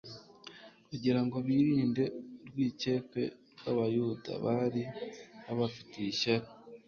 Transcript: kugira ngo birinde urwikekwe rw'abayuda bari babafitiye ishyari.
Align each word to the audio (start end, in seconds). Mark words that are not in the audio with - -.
kugira 0.87 1.19
ngo 1.25 1.37
birinde 1.47 2.03
urwikekwe 2.41 3.23
rw'abayuda 3.59 4.31
bari 4.45 4.83
babafitiye 5.45 6.07
ishyari. 6.13 6.47